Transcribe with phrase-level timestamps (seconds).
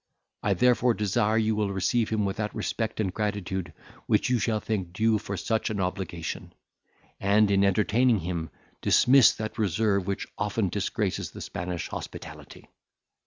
[0.41, 3.71] I therefore desire you will receive him with that respect and gratitude
[4.07, 6.53] which you shall think due for such an obligation;
[7.19, 8.49] and, in entertaining him,
[8.81, 12.67] dismiss that reserve which often disgraces the Spanish hospitality.